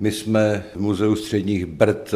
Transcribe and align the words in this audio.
My 0.00 0.12
jsme 0.12 0.64
Muzeu 0.76 1.16
středních 1.16 1.66
Brd 1.66 2.14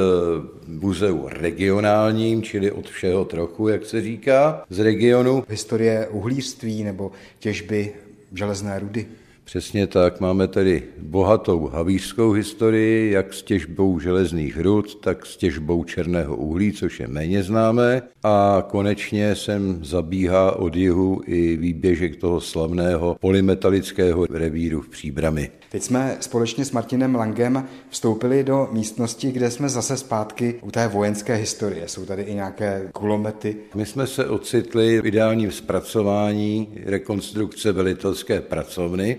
muzeu 0.66 1.28
regionálním, 1.28 2.42
čili 2.42 2.70
od 2.70 2.88
všeho 2.88 3.24
trochu, 3.24 3.68
jak 3.68 3.86
se 3.86 4.02
říká, 4.02 4.64
z 4.70 4.78
regionu. 4.78 5.44
Historie 5.48 6.08
uhlířství 6.08 6.84
nebo 6.84 7.12
těžby 7.38 7.92
železné 8.32 8.78
rudy. 8.78 9.06
Přesně 9.44 9.86
tak, 9.86 10.20
máme 10.20 10.48
tady 10.48 10.82
bohatou 10.98 11.66
havířskou 11.66 12.32
historii, 12.32 13.12
jak 13.12 13.34
s 13.34 13.42
těžbou 13.42 14.00
železných 14.00 14.60
rud, 14.60 14.94
tak 14.94 15.26
s 15.26 15.36
těžbou 15.36 15.84
černého 15.84 16.36
uhlí, 16.36 16.72
což 16.72 17.00
je 17.00 17.08
méně 17.08 17.42
známé. 17.42 18.02
A 18.22 18.64
konečně 18.70 19.34
sem 19.34 19.78
zabíhá 19.84 20.56
od 20.56 20.76
jihu 20.76 21.20
i 21.26 21.56
výběžek 21.56 22.16
toho 22.16 22.40
slavného 22.40 23.16
polymetalického 23.20 24.26
revíru 24.30 24.80
v 24.80 24.88
Příbrami. 24.88 25.50
Teď 25.70 25.82
jsme 25.82 26.16
společně 26.20 26.64
s 26.64 26.72
Martinem 26.72 27.14
Langem 27.14 27.68
vstoupili 27.88 28.44
do 28.44 28.68
místnosti, 28.72 29.32
kde 29.32 29.50
jsme 29.50 29.68
zase 29.68 29.96
zpátky 29.96 30.54
u 30.62 30.70
té 30.70 30.88
vojenské 30.88 31.34
historie. 31.34 31.88
Jsou 31.88 32.04
tady 32.04 32.22
i 32.22 32.34
nějaké 32.34 32.88
kulomety. 32.92 33.56
My 33.74 33.86
jsme 33.86 34.06
se 34.06 34.26
ocitli 34.26 35.00
v 35.00 35.06
ideálním 35.06 35.52
zpracování 35.52 36.68
rekonstrukce 36.84 37.72
velitelské 37.72 38.40
pracovny 38.40 39.18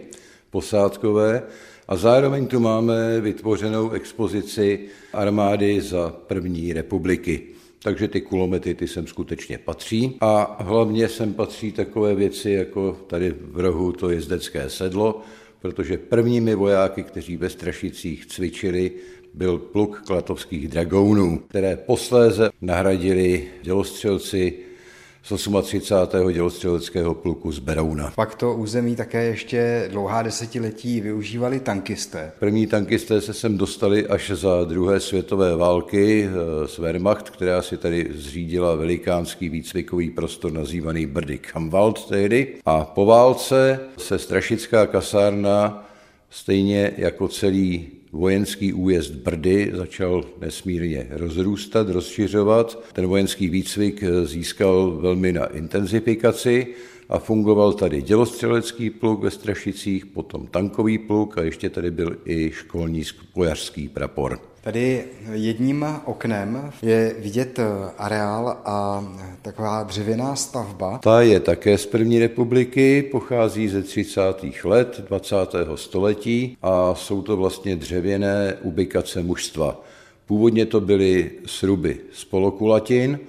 posádkové 0.53 1.43
a 1.87 1.95
zároveň 1.97 2.47
tu 2.47 2.59
máme 2.59 3.21
vytvořenou 3.21 3.91
expozici 3.91 4.79
armády 5.13 5.81
za 5.81 6.13
první 6.27 6.73
republiky. 6.73 7.41
Takže 7.83 8.07
ty 8.07 8.21
kulomety 8.21 8.75
ty 8.75 8.87
sem 8.87 9.07
skutečně 9.07 9.57
patří. 9.57 10.17
A 10.21 10.55
hlavně 10.63 11.09
sem 11.09 11.33
patří 11.33 11.71
takové 11.71 12.15
věci, 12.15 12.51
jako 12.51 12.97
tady 13.07 13.33
v 13.37 13.59
rohu 13.59 13.91
to 13.91 14.09
jezdecké 14.09 14.69
sedlo, 14.69 15.21
protože 15.61 15.97
prvními 15.97 16.55
vojáky, 16.55 17.03
kteří 17.03 17.37
ve 17.37 17.49
Strašicích 17.49 18.25
cvičili, 18.25 18.91
byl 19.33 19.57
pluk 19.57 20.03
klatovských 20.05 20.67
dragounů, 20.67 21.39
které 21.49 21.77
posléze 21.77 22.49
nahradili 22.61 23.47
dělostřelci 23.63 24.72
z 25.23 25.47
38. 25.61 26.31
dělostřeleckého 26.31 27.13
pluku 27.13 27.51
z 27.51 27.59
Berouna. 27.59 28.11
Pak 28.15 28.35
to 28.35 28.53
území 28.53 28.95
také 28.95 29.23
ještě 29.23 29.87
dlouhá 29.91 30.21
desetiletí 30.21 31.01
využívali 31.01 31.59
tankisté. 31.59 32.31
První 32.39 32.67
tankisté 32.67 33.21
se 33.21 33.33
sem 33.33 33.57
dostali 33.57 34.07
až 34.07 34.31
za 34.31 34.63
druhé 34.63 34.99
světové 34.99 35.55
války 35.55 36.29
z 36.65 36.79
eh, 36.79 36.81
Wehrmacht, 36.81 37.29
která 37.29 37.61
si 37.61 37.77
tady 37.77 38.09
zřídila 38.15 38.75
velikánský 38.75 39.49
výcvikový 39.49 40.09
prostor 40.09 40.51
nazývaný 40.51 41.05
Brdy 41.05 41.37
Kamwald 41.37 42.07
tehdy. 42.07 42.55
A 42.65 42.85
po 42.85 43.05
válce 43.05 43.79
se 43.97 44.19
Strašická 44.19 44.87
kasárna 44.87 45.87
stejně 46.29 46.93
jako 46.97 47.27
celý 47.27 47.87
vojenský 48.13 48.73
újezd 48.73 49.11
Brdy 49.11 49.71
začal 49.73 50.23
nesmírně 50.41 51.07
rozrůstat, 51.09 51.89
rozšiřovat. 51.89 52.83
Ten 52.93 53.07
vojenský 53.07 53.49
výcvik 53.49 54.03
získal 54.23 54.91
velmi 54.91 55.33
na 55.33 55.45
intenzifikaci 55.45 56.67
a 57.09 57.19
fungoval 57.19 57.73
tady 57.73 58.01
dělostřelecký 58.01 58.89
pluk 58.89 59.23
ve 59.23 59.31
Strašicích, 59.31 60.05
potom 60.05 60.47
tankový 60.47 60.97
pluk 60.97 61.37
a 61.37 61.41
ještě 61.41 61.69
tady 61.69 61.91
byl 61.91 62.17
i 62.25 62.51
školní 62.51 63.03
spojařský 63.03 63.89
prapor. 63.89 64.52
Tady 64.63 65.03
jedním 65.31 65.85
oknem 66.05 66.71
je 66.81 67.15
vidět 67.19 67.59
eh, 67.59 67.65
areál 67.97 68.57
a 68.65 69.07
taková 69.41 69.83
dřevěná 69.83 70.35
stavba. 70.35 70.97
Ta 71.03 71.21
je 71.21 71.39
také 71.39 71.77
z 71.77 71.85
první 71.85 72.19
republiky, 72.19 73.03
pochází 73.11 73.67
ze 73.67 73.83
30. 73.83 74.21
let 74.63 75.03
20. 75.07 75.35
století 75.75 76.57
a 76.61 76.95
jsou 76.95 77.21
to 77.21 77.37
vlastně 77.37 77.75
dřevěné 77.75 78.57
ubikace 78.61 79.23
mužstva. 79.23 79.81
Původně 80.25 80.65
to 80.65 80.81
byly 80.81 81.31
sruby 81.45 81.97
z 82.11 82.25
polokulatin, 82.25 83.19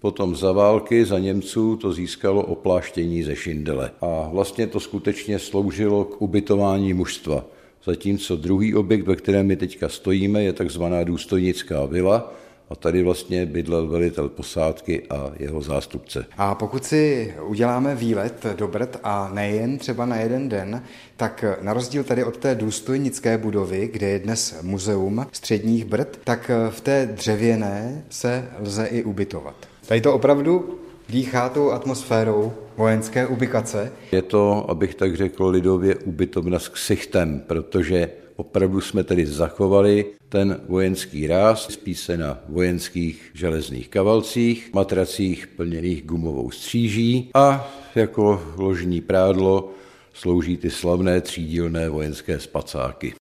Potom 0.00 0.36
za 0.36 0.52
války, 0.52 1.04
za 1.04 1.18
Němců 1.18 1.76
to 1.76 1.92
získalo 1.92 2.42
opláštění 2.42 3.22
ze 3.22 3.36
šindele. 3.36 3.90
A 4.00 4.28
vlastně 4.32 4.66
to 4.66 4.80
skutečně 4.80 5.38
sloužilo 5.38 6.04
k 6.04 6.22
ubytování 6.22 6.94
mužstva 6.94 7.44
zatímco 7.86 8.36
druhý 8.36 8.74
objekt, 8.74 9.06
ve 9.06 9.16
kterém 9.16 9.46
my 9.46 9.56
teďka 9.56 9.88
stojíme, 9.88 10.42
je 10.42 10.52
takzvaná 10.52 11.04
důstojnická 11.04 11.84
vila, 11.84 12.34
a 12.70 12.74
tady 12.74 13.02
vlastně 13.02 13.46
bydlel 13.46 13.86
velitel 13.86 14.28
posádky 14.28 15.02
a 15.10 15.32
jeho 15.38 15.62
zástupce. 15.62 16.26
A 16.36 16.54
pokud 16.54 16.84
si 16.84 17.34
uděláme 17.46 17.94
výlet 17.94 18.46
do 18.56 18.68
Brd 18.68 18.96
a 19.02 19.30
nejen 19.34 19.78
třeba 19.78 20.06
na 20.06 20.16
jeden 20.16 20.48
den, 20.48 20.82
tak 21.16 21.44
na 21.60 21.72
rozdíl 21.72 22.04
tady 22.04 22.24
od 22.24 22.36
té 22.36 22.54
důstojnické 22.54 23.38
budovy, 23.38 23.90
kde 23.92 24.08
je 24.08 24.18
dnes 24.18 24.62
muzeum 24.62 25.26
středních 25.32 25.84
Brd, 25.84 26.20
tak 26.24 26.50
v 26.70 26.80
té 26.80 27.06
dřevěné 27.06 28.04
se 28.10 28.48
lze 28.60 28.86
i 28.86 29.04
ubytovat. 29.04 29.56
Tady 29.86 30.00
to 30.00 30.14
opravdu 30.14 30.78
dýchá 31.08 31.48
tou 31.48 31.70
atmosférou 31.70 32.52
vojenské 32.76 33.26
ubikace. 33.26 33.92
Je 34.12 34.22
to, 34.22 34.70
abych 34.70 34.94
tak 34.94 35.16
řekl 35.16 35.46
lidově, 35.46 35.94
ubytovna 35.94 36.58
s 36.58 36.68
ksichtem, 36.68 37.42
protože 37.46 38.10
opravdu 38.36 38.80
jsme 38.80 39.04
tedy 39.04 39.26
zachovali 39.26 40.06
ten 40.28 40.60
vojenský 40.68 41.26
ráz, 41.26 41.68
spí 41.70 41.94
se 41.94 42.16
na 42.16 42.38
vojenských 42.48 43.30
železných 43.34 43.88
kavalcích, 43.88 44.70
matracích 44.74 45.46
plněných 45.46 46.04
gumovou 46.06 46.50
stříží 46.50 47.30
a 47.34 47.70
jako 47.94 48.42
ložní 48.56 49.00
prádlo 49.00 49.70
slouží 50.12 50.56
ty 50.56 50.70
slavné 50.70 51.20
třídílné 51.20 51.88
vojenské 51.88 52.40
spacáky. 52.40 53.12